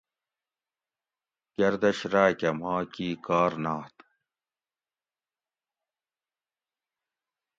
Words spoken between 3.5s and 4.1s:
نات